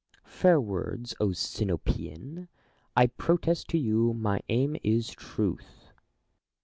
Fair 0.25 0.59
words, 0.59 1.13
Sinopean! 1.33 2.47
I 2.97 3.05
protest 3.05 3.67
to 3.67 3.77
you 3.77 4.15
my 4.15 4.41
aim 4.49 4.75
is 4.83 5.09
truth. 5.11 5.91